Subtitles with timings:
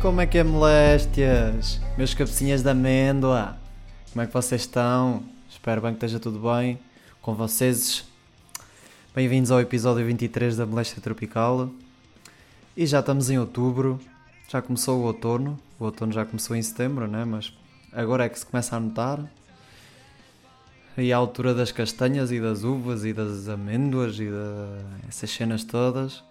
[0.00, 1.80] Como é que é, moléstias?
[1.96, 3.56] Meus cabecinhas de amêndoa.
[4.12, 5.24] Como é que vocês estão?
[5.50, 6.78] Espero bem que esteja tudo bem
[7.20, 8.04] com vocês.
[9.12, 11.68] Bem-vindos ao episódio 23 da Moléstia Tropical.
[12.76, 13.98] E já estamos em outubro.
[14.48, 15.58] Já começou o outono.
[15.80, 17.24] O outono já começou em setembro, né?
[17.24, 17.52] Mas
[17.92, 19.20] agora é que se começa a notar.
[20.96, 25.08] E a altura das castanhas e das uvas e das amêndoas e de...
[25.08, 26.22] essas cenas todas.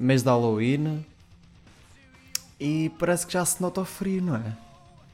[0.00, 1.04] Mês de Halloween.
[2.60, 4.56] E parece que já se nota o frio, não é?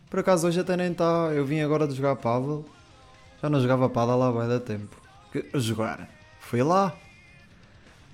[0.09, 1.31] Por acaso hoje até nem está.
[1.35, 2.65] Eu vim agora de jogar paddle.
[3.43, 4.97] Já não jogava paddle há bem da tempo.
[5.31, 6.09] Que, jogar.
[6.41, 6.97] Fui lá.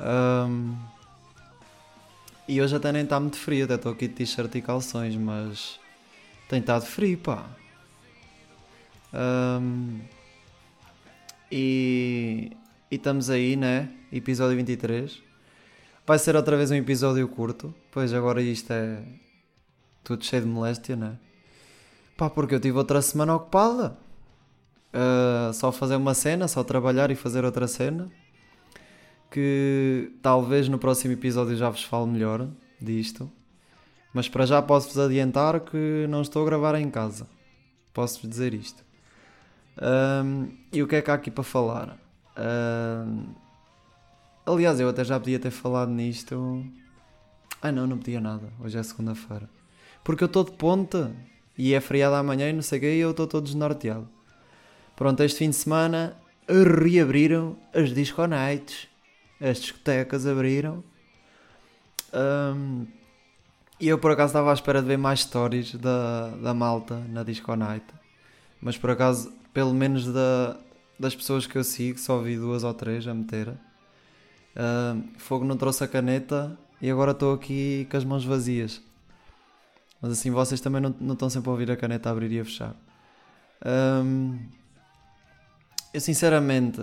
[0.01, 0.77] Um,
[2.49, 3.67] e hoje até nem está muito frio.
[3.67, 5.79] Até estou aqui de t-shirt e calções, mas
[6.49, 7.45] tem estado frio, pá.
[9.13, 10.01] Um,
[11.53, 12.51] e,
[12.91, 13.89] e estamos aí, né?
[14.13, 15.30] Episódio 23.
[16.07, 19.03] Vai ser outra vez um episódio curto, pois agora isto é
[20.03, 21.19] tudo cheio de moléstia, né?
[22.17, 23.97] Pá, porque eu tive outra semana ocupada.
[24.93, 28.11] Uh, só fazer uma cena, só trabalhar e fazer outra cena.
[29.31, 32.49] Que talvez no próximo episódio já vos falo melhor
[32.81, 33.31] disto.
[34.13, 37.27] Mas para já posso-vos adiantar que não estou a gravar em casa.
[37.95, 38.85] Posso-vos dizer isto.
[39.81, 41.97] Um, e o que é que há aqui para falar?
[42.37, 43.27] Um,
[44.51, 46.67] Aliás, eu até já podia ter falado nisto.
[47.63, 48.53] Ai não, não podia nada.
[48.59, 49.49] Hoje é segunda-feira.
[50.03, 51.15] Porque eu estou de ponta
[51.57, 54.09] e é feriado amanhã e não sei o quê e eu estou todo desnorteado.
[54.97, 56.17] Pronto, este fim de semana
[56.49, 58.89] reabriram as disco nights.
[59.41, 60.83] As discotecas abriram.
[62.13, 62.89] Um,
[63.79, 67.23] e eu por acaso estava à espera de ver mais stories da, da malta na
[67.23, 67.87] disco night.
[68.61, 70.59] Mas por acaso, pelo menos da,
[70.99, 73.57] das pessoas que eu sigo, só vi duas ou três a meter.
[74.57, 78.83] Uh, fogo não trouxe a caneta e agora estou aqui com as mãos vazias.
[80.01, 82.45] Mas assim vocês também não, não estão sempre a ouvir a caneta abrir e a
[82.45, 82.75] fechar.
[83.65, 84.39] Um,
[85.93, 86.83] eu sinceramente,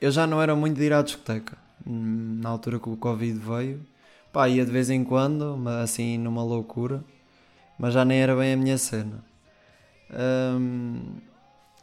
[0.00, 1.58] eu já não era muito de ir à discoteca.
[1.86, 3.84] Hum, na altura que o Covid veio,
[4.32, 7.04] pá, ia de vez em quando, mas assim numa loucura.
[7.78, 9.24] Mas já nem era bem a minha cena.
[10.10, 11.16] Um,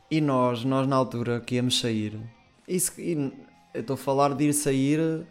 [0.10, 2.20] e nós, nós na altura que íamos sair,
[2.68, 3.34] isso, e
[3.74, 5.26] eu estou a falar de ir sair,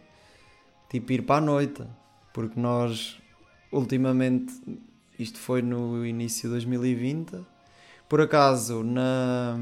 [0.89, 1.83] tipo ir para a noite,
[2.33, 3.19] porque nós
[3.73, 4.53] ultimamente,
[5.19, 7.45] isto foi no início de 2020,
[8.09, 9.59] por acaso na,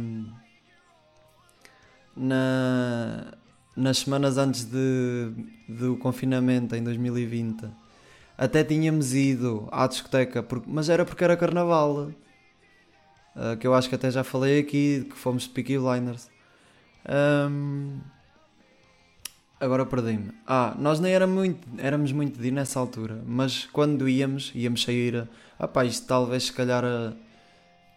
[2.17, 3.35] na
[3.77, 5.33] nas semanas antes de,
[5.69, 7.69] do confinamento em 2020
[8.39, 12.13] até tínhamos ido à discoteca, mas era porque era carnaval.
[13.35, 16.31] Uh, que eu acho que até já falei aqui, que fomos de Peaky Blinders.
[17.09, 17.99] Um,
[19.61, 20.31] Agora perdi-me.
[20.47, 24.83] Ah, nós nem era muito, éramos muito de ir nessa altura, mas quando íamos, íamos
[24.83, 25.29] sair.
[25.59, 27.13] Ah pá, isto talvez se calhar a,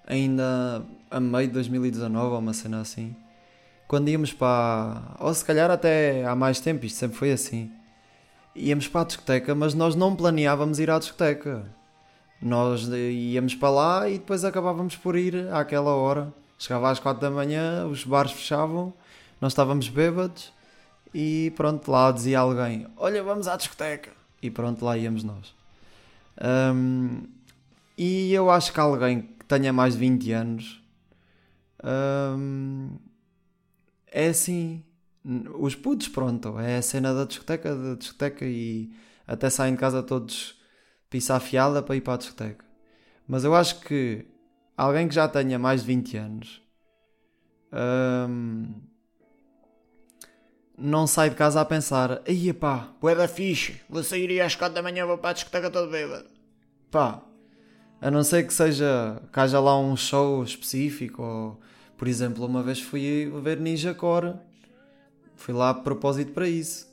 [0.07, 3.15] ainda a meio de 2019 ou uma cena assim.
[3.87, 5.03] Quando íamos para.
[5.19, 7.71] Ou se calhar até há mais tempo, isto sempre foi assim.
[8.55, 11.63] Íamos para a discoteca, mas nós não planeávamos ir à discoteca.
[12.41, 16.33] Nós íamos para lá e depois acabávamos por ir àquela hora.
[16.57, 18.91] Chegava às 4 da manhã, os bares fechavam,
[19.39, 20.51] nós estávamos bêbados
[21.13, 24.11] e pronto, lá dizia alguém: Olha, vamos à discoteca.
[24.41, 25.53] E pronto, lá íamos nós.
[26.73, 27.23] Um,
[27.97, 30.83] e eu acho que alguém que tenha mais de 20 anos
[31.83, 32.97] um,
[34.07, 34.83] é assim.
[35.59, 38.91] Os putos, pronto, é a cena da discoteca, da discoteca e
[39.27, 40.59] até saem de casa todos
[41.09, 42.65] pisar fiada para ir para a discoteca.
[43.27, 44.25] Mas eu acho que
[44.75, 46.61] alguém que já tenha mais de 20 anos
[47.71, 48.73] um,
[50.81, 54.73] não sai de casa a pensar, aí pá, bué da fixe, vou sair às 4
[54.73, 56.25] da manhã vou para a discoteca todo bêbado.
[56.89, 57.21] Pá,
[58.01, 61.61] a não ser que seja, que haja lá um show específico, ou,
[61.95, 64.33] por exemplo, uma vez fui ver Ninja Core,
[65.35, 66.89] fui lá a propósito para isso.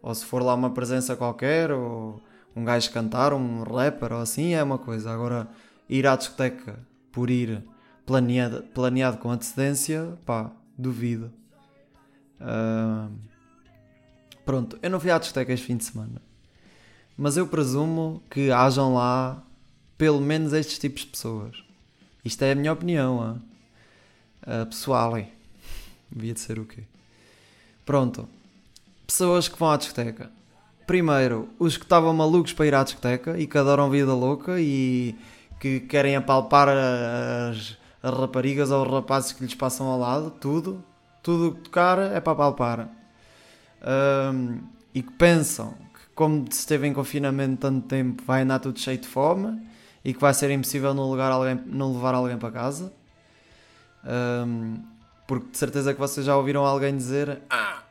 [0.00, 2.20] Ou se for lá uma presença qualquer, ou
[2.56, 5.12] um gajo cantar, um rapper, ou assim, é uma coisa.
[5.12, 5.48] Agora,
[5.88, 6.78] ir à discoteca
[7.12, 7.62] por ir
[8.06, 11.32] planeado, planeado com antecedência, pá, duvido.
[12.42, 13.10] Uh,
[14.44, 16.20] pronto, eu não fui à discoteca este fim de semana.
[17.16, 19.42] Mas eu presumo que hajam lá
[19.96, 21.62] pelo menos estes tipos de pessoas.
[22.24, 23.40] Isto é a minha opinião.
[24.42, 25.28] Uh, pessoal, hein?
[26.10, 26.82] devia de ser o quê?
[27.86, 28.28] Pronto.
[29.06, 30.30] Pessoas que vão à discoteca.
[30.86, 35.14] Primeiro, os que estavam malucos para ir à discoteca e que adoram vida louca e
[35.60, 40.82] que querem apalpar as, as raparigas ou os rapazes que lhes passam ao lado, tudo
[41.22, 42.88] tudo o que tocar é para palpar.
[43.82, 44.60] Um,
[44.94, 48.98] e que pensam que como se esteve em confinamento tanto tempo, vai andar tudo cheio
[48.98, 49.66] de fome
[50.04, 52.92] e que vai ser impossível não alguém, não levar alguém para casa.
[54.04, 54.82] Um,
[55.26, 57.82] porque de certeza que vocês já ouviram alguém dizer Ah,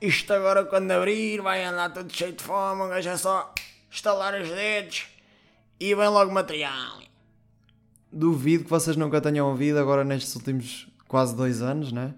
[0.00, 3.52] isto agora quando abrir vai andar tudo cheio de fome, um gajo é só
[3.90, 5.06] estalar os dedos
[5.78, 7.00] e vem logo material.
[8.10, 12.14] duvido que vocês nunca tenham ouvido agora nestes últimos quase dois anos, né?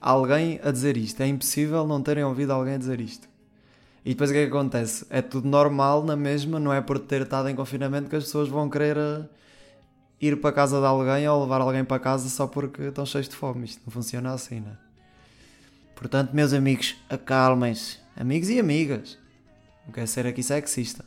[0.00, 1.20] Alguém a dizer isto.
[1.20, 3.28] É impossível não terem ouvido alguém a dizer isto.
[4.04, 5.04] E depois o que é que acontece?
[5.10, 8.48] É tudo normal na mesma, não é por ter estado em confinamento que as pessoas
[8.48, 9.24] vão querer eh,
[10.20, 13.28] ir para a casa de alguém ou levar alguém para casa só porque estão cheios
[13.28, 13.66] de fome.
[13.66, 14.76] Isto não funciona assim, né?
[15.94, 17.98] Portanto, meus amigos, acalmem-se.
[18.16, 19.18] Amigos e amigas.
[19.84, 21.04] Não quer ser aqui sexista.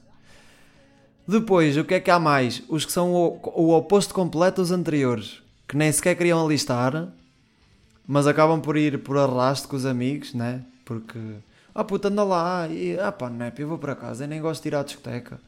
[1.27, 2.61] Depois, o que é que há mais?
[2.67, 7.07] Os que são o, o oposto completo dos anteriores, que nem sequer queriam alistar,
[8.07, 10.63] mas acabam por ir por arrasto com os amigos, né?
[10.85, 11.19] Porque,
[11.73, 14.63] ah puta, anda lá, e, ah pá, nep, eu vou para casa, eu nem gosto
[14.63, 15.39] de ir à discoteca.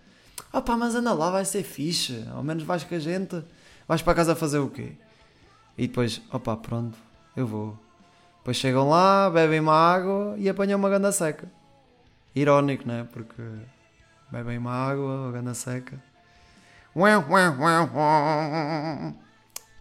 [0.52, 3.44] Ah pá, mas anda lá, vai ser fixe, ao menos vais com a gente,
[3.88, 4.94] vais para casa fazer o quê?
[5.78, 6.98] E depois, opá, pronto,
[7.36, 7.78] eu vou.
[8.38, 11.50] Depois chegam lá, bebem uma água e apanham uma ganda seca.
[12.36, 13.08] Irónico, né?
[13.12, 13.42] Porque
[14.30, 16.02] bebem uma água, uma ganda seca.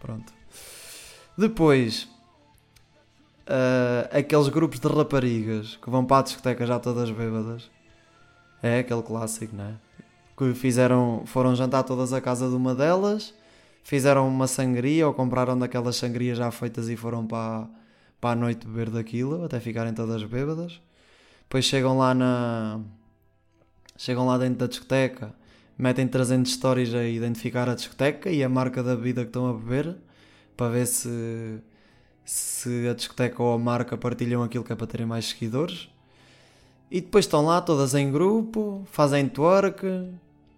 [0.00, 0.32] Pronto.
[1.36, 2.08] Depois,
[3.46, 7.70] ah, aqueles grupos de raparigas que vão para a discoteca já todas bêbadas.
[8.62, 9.74] É aquele clássico, não é?
[10.36, 13.34] Que fizeram, foram jantar todas à casa de uma delas,
[13.82, 17.68] fizeram uma sangria ou compraram daquelas sangrias já feitas e foram para,
[18.20, 20.80] para a noite beber daquilo, até ficarem todas bêbadas.
[21.42, 22.80] Depois chegam lá na.
[23.96, 25.34] Chegam lá dentro da discoteca,
[25.76, 29.52] metem 300 stories a identificar a discoteca e a marca da bebida que estão a
[29.52, 29.96] beber
[30.56, 31.60] para ver se,
[32.24, 35.88] se a discoteca ou a marca partilham aquilo que é para terem mais seguidores.
[36.90, 39.86] E depois estão lá todas em grupo, fazem twerk.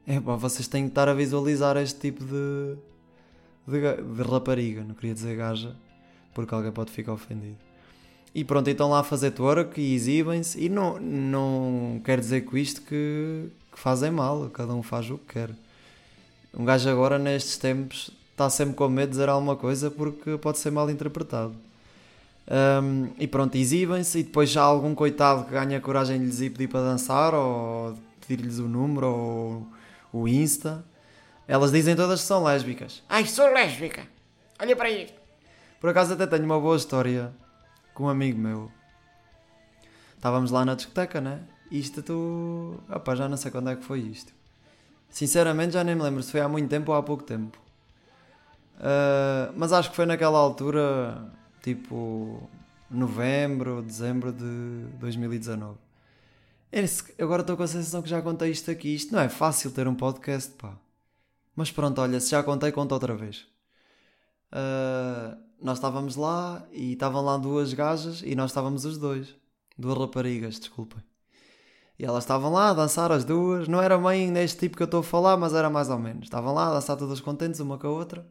[0.06, 2.76] Epá, vocês têm que estar a visualizar este tipo de,
[3.66, 5.74] de, de rapariga, não queria dizer gaja,
[6.34, 7.56] porque alguém pode ficar ofendido.
[8.34, 10.60] E pronto, estão lá a fazer twerk e exibem-se.
[10.60, 15.16] E não, não quer dizer com isto que, que fazem mal, cada um faz o
[15.16, 15.50] que quer.
[16.52, 20.58] Um gajo agora, nestes tempos, está sempre com medo de dizer alguma coisa porque pode
[20.58, 21.54] ser mal interpretado.
[22.46, 26.40] Um, e pronto, exibem-se e depois já há algum coitado que ganha coragem de lhes
[26.40, 29.66] ir pedir para dançar ou pedir-lhes o número ou
[30.12, 30.84] o Insta.
[31.46, 33.02] Elas dizem todas que são lésbicas.
[33.08, 34.06] Ai, sou lésbica.
[34.60, 35.14] Olha para isto.
[35.80, 37.32] Por acaso até tenho uma boa história
[37.94, 38.70] com um amigo meu.
[40.16, 41.40] Estávamos lá na discoteca, né?
[41.70, 42.80] Isto tu.
[42.88, 44.32] Opá, já não sei quando é que foi isto.
[45.08, 47.63] Sinceramente já nem me lembro se foi há muito tempo ou há pouco tempo.
[48.78, 51.32] Ah, mas acho que foi naquela altura,
[51.62, 52.48] tipo
[52.90, 55.78] novembro, dezembro de 2019.
[56.70, 58.94] Esse- Agora estou com a sensação que já contei isto aqui.
[58.94, 60.76] Isto não é fácil ter um podcast, pá.
[61.56, 63.46] Mas pronto, olha, se já contei, conta outra vez.
[64.52, 69.34] Uh, nós estávamos lá e estavam lá duas gajas e nós estávamos os dois.
[69.78, 71.02] Duas raparigas, desculpem.
[71.98, 73.68] E elas estavam lá a dançar as duas.
[73.68, 76.24] Não era bem neste tipo que eu estou a falar, mas era mais ou menos.
[76.24, 78.26] Estavam lá a dançar todas contentes, uma com a outra.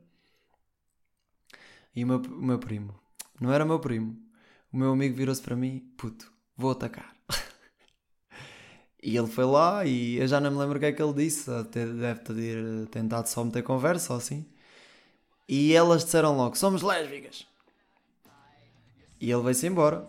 [1.96, 2.96] E o meu, o meu primo.
[3.40, 4.18] Não era meu primo.
[4.72, 7.14] O meu amigo virou-se para mim: puto, vou atacar.
[9.02, 11.14] e ele foi lá e eu já não me lembro o que é que ele
[11.14, 11.50] disse.
[11.72, 14.46] Deve ter tentado só meter conversa ou assim.
[15.48, 17.46] E elas disseram logo: somos lésbicas.
[19.22, 20.08] E ele veio-se embora.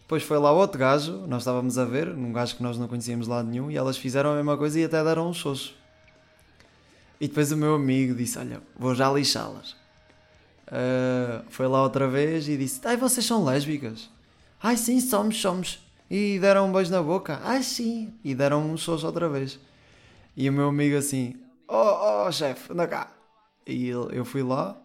[0.00, 3.26] Depois foi lá outro gajo, nós estávamos a ver, um gajo que nós não conhecíamos
[3.26, 5.74] de lado nenhum, e elas fizeram a mesma coisa e até deram um xoxo.
[7.20, 9.77] E depois o meu amigo disse: Olha, vou já lixá-las.
[10.70, 14.10] Ah, foi lá outra vez e disse: Ai, vocês são lésbicas?
[14.62, 15.78] Ai, sim, somos, somos.
[16.10, 17.40] E deram um beijo na boca?
[17.44, 18.12] Ai, sim.
[18.24, 19.58] E deram um xoxo outra vez.
[20.36, 21.34] E o meu amigo assim:
[21.68, 23.12] Oh, oh, chefe, anda cá.
[23.66, 24.76] E ele- eu fui lá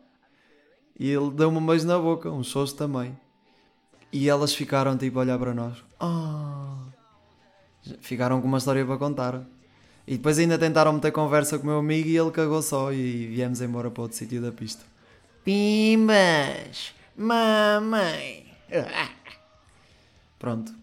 [0.99, 3.17] e ele deu-me um beijo na boca, um xoxo também.
[4.11, 5.77] E elas ficaram tipo a olhar para nós.
[5.99, 6.77] Ah.
[7.99, 9.41] Ficaram com uma história para contar.
[10.05, 13.27] E depois ainda tentaram meter conversa com o meu amigo e ele cagou só e
[13.27, 14.83] viemos embora para outro sítio da pista.
[15.43, 16.93] Pimbas.
[17.17, 18.45] Mamãe.
[20.39, 20.73] Pronto.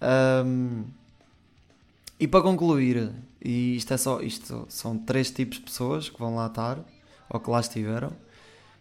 [0.00, 0.84] Ahm,
[2.18, 3.12] e para concluir,
[3.44, 6.78] e isto é só, isto são três tipos de pessoas que vão lá estar,
[7.28, 8.12] ou que lá estiveram,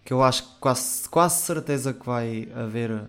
[0.04, 3.08] que eu acho quase, quase certeza que vai haver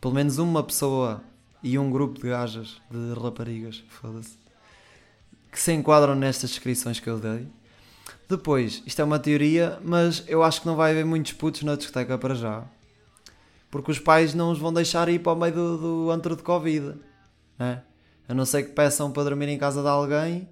[0.00, 1.22] pelo menos uma pessoa
[1.62, 4.36] e um grupo de gajas, de raparigas, foda-se,
[5.50, 7.48] que se enquadram nestas descrições que eu dei.
[8.28, 11.76] Depois, isto é uma teoria, mas eu acho que não vai haver muitos putos na
[11.76, 12.64] discoteca para já.
[13.70, 16.42] Porque os pais não os vão deixar ir para o meio do, do antro de
[16.42, 16.94] Covid.
[17.58, 17.82] Né?
[18.28, 20.48] A não ser que peçam para dormir em casa de alguém,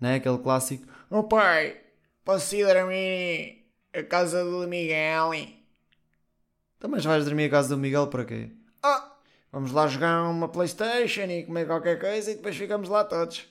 [0.00, 0.16] né?
[0.16, 0.86] Aquele clássico.
[1.08, 1.80] Oh pai,
[2.24, 5.32] posso ir dormir a casa do Miguel?
[6.76, 8.50] Então, vais dormir a casa do Miguel para quê?
[8.84, 9.02] Oh,
[9.52, 13.46] vamos lá jogar uma Playstation e comer qualquer coisa e depois ficamos lá todos.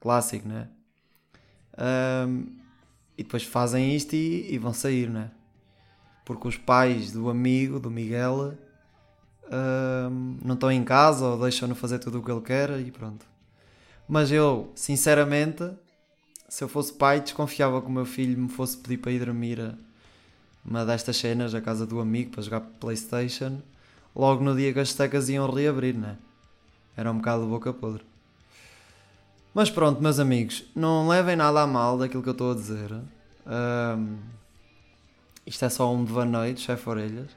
[0.00, 0.68] Clássico, né?
[1.78, 2.57] Um,
[3.18, 5.32] e depois fazem isto e, e, vão sair, né?
[6.24, 8.54] Porque os pais do amigo, do Miguel,
[9.50, 13.26] um, não estão em casa ou deixam-no fazer tudo o que ele quer e pronto.
[14.08, 15.68] Mas eu, sinceramente,
[16.48, 19.60] se eu fosse pai, desconfiava que o meu filho me fosse pedir para ir dormir
[19.60, 19.74] a
[20.64, 23.60] uma destas cenas, a casa do amigo, para jogar Playstation,
[24.14, 26.16] logo no dia que as secas iam reabrir, né?
[26.96, 28.07] Era um bocado boca podre.
[29.58, 32.92] Mas pronto, meus amigos, não levem nada a mal daquilo que eu estou a dizer.
[33.44, 34.18] Um,
[35.44, 37.32] isto é só um devaneio de chefe orelhas.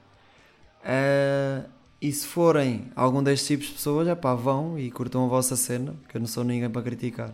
[0.83, 1.67] Uh,
[1.99, 5.55] e se forem algum destes tipos de pessoas, é pá, vão e curtam a vossa
[5.55, 7.31] cena, que eu não sou ninguém para criticar.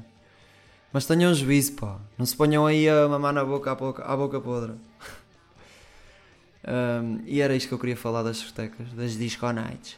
[0.94, 2.00] Mas tenham juízo, pá.
[2.18, 4.72] Não se ponham aí a mamar na boca à boca, à boca podre.
[6.66, 9.98] um, e era isto que eu queria falar das discotecas, das disco nights.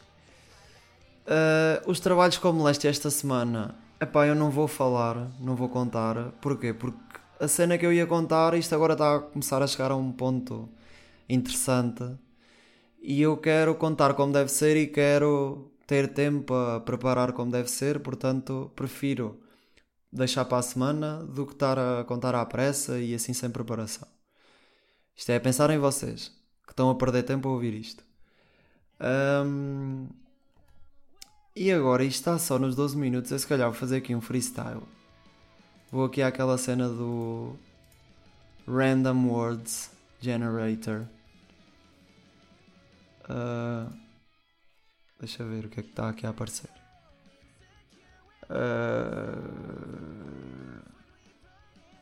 [1.27, 6.32] Uh, os trabalhos com moléstia esta semana Epá, eu não vou falar, não vou contar.
[6.41, 6.74] Porquê?
[6.74, 6.98] Porque
[7.39, 10.12] a cena que eu ia contar, isto agora está a começar a chegar a um
[10.12, 10.70] ponto
[11.27, 12.03] interessante.
[13.01, 17.70] E eu quero contar como deve ser e quero ter tempo a preparar como deve
[17.70, 19.39] ser, portanto prefiro
[20.12, 24.08] deixar para a semana do que estar a contar à pressa e assim sem preparação.
[25.15, 26.29] Isto é pensar em vocês
[26.65, 28.03] que estão a perder tempo a ouvir isto.
[29.01, 30.08] Um,
[31.59, 34.21] e agora, isto está só nos 12 minutos, eu se calhar vou fazer aqui um
[34.21, 34.81] freestyle.
[35.91, 37.53] Vou aqui àquela cena do
[38.65, 41.05] Random Words Generator.
[43.25, 43.93] Uh,
[45.19, 46.69] deixa ver o que é que está aqui a aparecer.
[48.49, 49.61] Uh,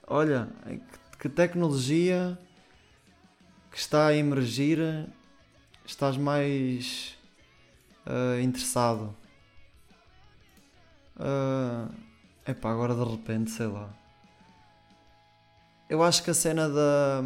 [0.06, 0.50] olha,
[1.18, 2.38] que, tecnologia
[3.72, 5.10] que está a emergir
[5.84, 7.18] estás mais
[8.06, 9.16] uh, interessado?
[11.18, 11.92] Uh,
[12.48, 13.90] epá, agora de repente, sei lá.
[15.90, 17.24] Eu acho que a cena da.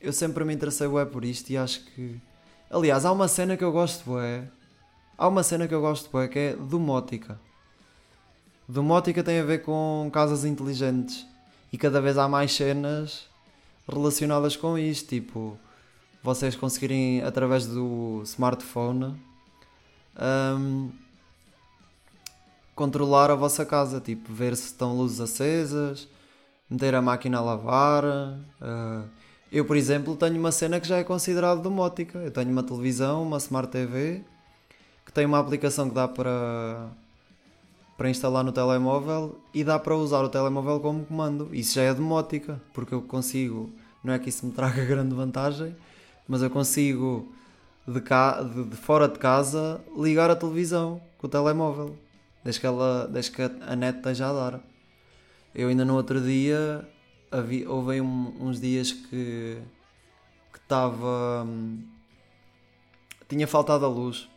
[0.00, 2.20] Eu sempre me interessei por isto e acho que.
[2.68, 4.48] Aliás, há uma cena que eu gosto bué.
[5.16, 7.40] Há uma cena que eu gosto bué que é domótica.
[8.68, 11.26] Domótica tem a ver com casas inteligentes.
[11.72, 13.28] E cada vez há mais cenas
[13.88, 15.08] relacionadas com isto.
[15.08, 15.58] Tipo,
[16.22, 19.20] vocês conseguirem através do smartphone.
[20.20, 20.90] Um,
[22.80, 26.08] controlar a vossa casa, tipo ver se estão luzes acesas,
[26.70, 28.02] meter a máquina a lavar.
[28.06, 29.06] Uh,
[29.52, 32.16] eu, por exemplo, tenho uma cena que já é considerada domótica.
[32.20, 34.22] Eu tenho uma televisão, uma Smart TV,
[35.04, 36.88] que tem uma aplicação que dá para,
[37.98, 41.50] para instalar no telemóvel e dá para usar o telemóvel como comando.
[41.52, 43.68] Isso já é domótica, porque eu consigo,
[44.02, 45.76] não é que isso me traga grande vantagem,
[46.26, 47.30] mas eu consigo
[47.86, 51.94] de, de, de fora de casa ligar a televisão com o telemóvel
[52.44, 54.60] desde que, ela, desde que a net esteja a dar.
[55.54, 56.88] Eu ainda no outro dia,
[57.30, 59.58] havia, houve um, uns dias que
[60.54, 61.44] estava.
[61.44, 61.82] Hum,
[63.28, 64.28] tinha faltado a luz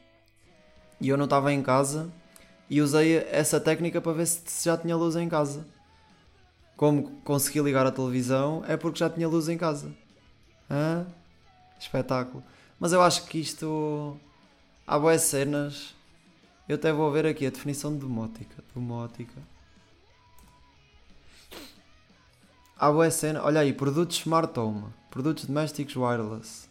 [1.02, 2.12] e eu não estava em casa
[2.70, 5.66] e usei essa técnica para ver se já tinha luz em casa.
[6.78, 9.92] Como consegui ligar a televisão é porque já tinha luz em casa.
[10.70, 11.06] Hã?
[11.80, 12.44] Espetáculo.
[12.80, 14.18] Mas eu acho que isto.
[14.86, 15.96] Há boas cenas
[16.68, 18.64] eu até vou ver aqui a definição de domótica.
[18.74, 19.42] Domótica.
[22.78, 23.08] Há boa.
[23.44, 24.86] Olha aí, produtos Smart Home.
[25.12, 26.68] Produtos domésticos wireless.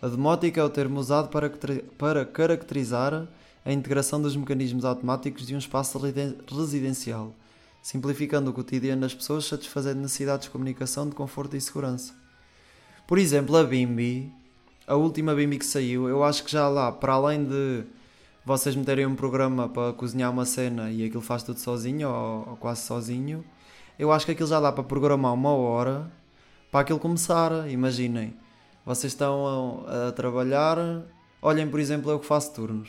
[0.00, 1.50] A domótica é o termo usado para,
[1.98, 3.26] para caracterizar
[3.64, 7.34] a integração dos mecanismos automáticos de um espaço residencial,
[7.82, 12.14] simplificando o cotidiano das pessoas, satisfazendo necessidades de comunicação, de conforto e segurança.
[13.06, 14.32] Por exemplo, a Bimbi,
[14.86, 17.84] a última Bimbi que saiu, eu acho que já lá, para além de
[18.46, 22.56] vocês meterem um programa para cozinhar uma cena e aquilo faz tudo sozinho ou, ou,
[22.56, 23.44] quase sozinho,
[23.98, 26.08] eu acho que aquilo já dá para programar uma hora
[26.70, 27.68] para aquilo começar.
[27.68, 28.36] Imaginem,
[28.84, 30.78] vocês estão a, a trabalhar,
[31.42, 32.88] olhem por exemplo, eu que faço turnos.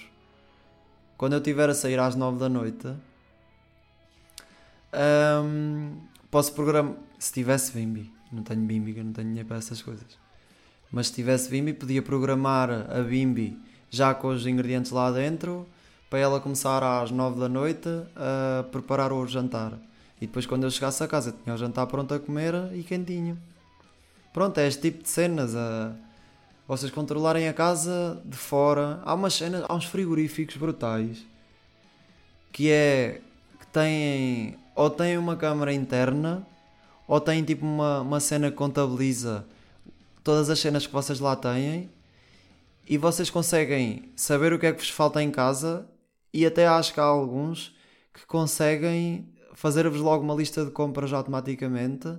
[1.17, 2.87] Quando eu estiver a sair às 9 da noite,
[5.43, 5.97] um,
[6.29, 6.93] posso programar.
[7.17, 10.19] Se tivesse Bimbi, não tenho Bimbi, não tenho dinheiro para essas coisas.
[10.91, 15.67] Mas se tivesse Bimbi, podia programar a Bimbi já com os ingredientes lá dentro,
[16.09, 19.73] para ela começar às 9 da noite a preparar o jantar.
[20.19, 23.37] E depois, quando eu chegasse a casa, tinha o jantar pronto a comer e quentinho.
[24.33, 25.55] Pronto, é este tipo de cenas.
[25.55, 25.93] A...
[26.67, 28.99] Vocês controlarem a casa de fora.
[29.05, 31.25] Há umas cenas, há uns frigoríficos brutais
[32.57, 33.21] que é
[33.59, 36.45] que têm ou têm uma câmara interna
[37.07, 39.45] ou têm tipo uma, uma cena que contabiliza
[40.23, 41.87] todas as cenas que vocês lá têm
[42.87, 45.89] e vocês conseguem saber o que é que vos falta em casa
[46.33, 47.75] e até acho que há alguns
[48.13, 52.17] que conseguem fazer-vos logo uma lista de compras automaticamente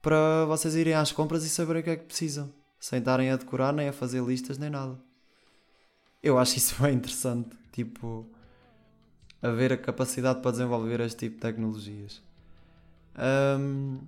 [0.00, 3.36] para vocês irem às compras e saberem o que é que precisam, sem estarem a
[3.36, 4.98] decorar, nem a fazer listas, nem nada.
[6.22, 8.26] Eu acho isso bem interessante, tipo,
[9.42, 12.22] haver a capacidade para desenvolver este tipo de tecnologias.
[13.58, 14.00] Um,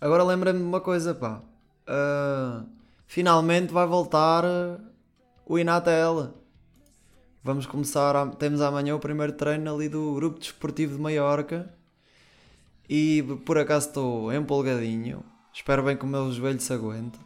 [0.00, 1.42] agora lembra-me de uma coisa, pá.
[1.88, 2.81] Uh,
[3.12, 4.42] finalmente vai voltar
[5.44, 6.32] o Inatel.
[7.44, 11.70] Vamos começar, a, temos amanhã o primeiro treino ali do Grupo Desportivo de Maiorca
[12.88, 15.22] e por acaso estou empolgadinho.
[15.52, 17.18] Espero bem que o meu joelho se aguente.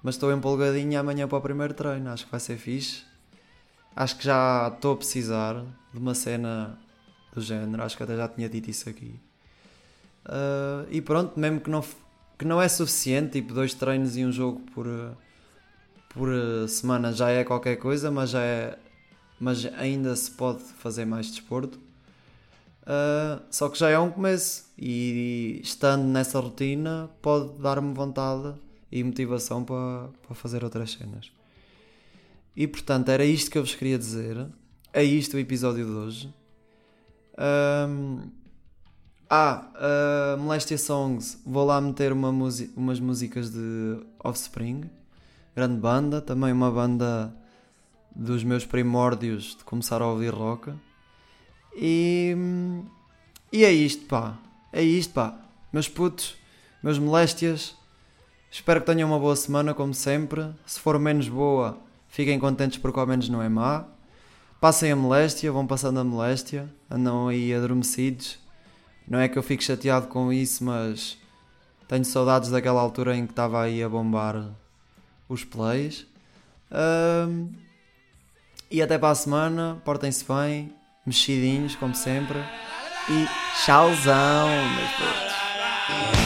[0.00, 2.08] Mas estou empolgadinho amanhã para o primeiro treino.
[2.10, 3.02] Acho que vai ser fixe.
[3.96, 6.78] Acho que já estou a precisar de uma cena
[7.34, 7.82] do género.
[7.82, 9.18] Acho que até já tinha dito isso aqui.
[10.24, 11.82] Uh, e pronto, mesmo que não,
[12.40, 14.86] que não é suficiente, tipo dois treinos e um jogo por,
[16.08, 16.30] por
[16.70, 18.78] semana já é qualquer coisa, mas já é
[19.38, 21.78] mas ainda se pode fazer mais desporto.
[22.82, 28.54] Uh, só que já é um começo e estando nessa rotina pode dar-me vontade
[28.90, 31.30] e motivação para, para fazer outras cenas.
[32.56, 34.46] E portanto era isto que eu vos queria dizer.
[34.94, 36.34] É isto o episódio de hoje.
[37.86, 38.39] Um,
[39.30, 44.90] ah, uh, Molestia Songs, vou lá meter uma umas músicas de Offspring,
[45.54, 47.32] grande banda, também uma banda
[48.14, 50.72] dos meus primórdios de começar a ouvir rock.
[51.76, 52.34] E,
[53.52, 54.36] e é isto, pá.
[54.72, 55.38] É isto, pá.
[55.72, 56.36] Meus putos,
[56.82, 57.76] meus moléstias.
[58.50, 60.50] Espero que tenham uma boa semana, como sempre.
[60.66, 63.84] Se for menos boa, fiquem contentes porque ao menos não é má.
[64.60, 68.40] Passem a moléstia, vão passando a moléstia, andam aí adormecidos.
[69.10, 71.18] Não é que eu fique chateado com isso, mas
[71.88, 74.48] tenho saudades daquela altura em que estava aí a bombar
[75.28, 76.06] os plays.
[76.70, 77.48] Um,
[78.70, 80.72] e até para a semana, portem-se bem,
[81.04, 82.38] mexidinhos como sempre.
[83.08, 83.26] E
[83.64, 86.19] tchauzão, meus putos.